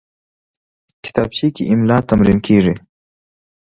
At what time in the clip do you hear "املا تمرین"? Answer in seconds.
1.73-2.39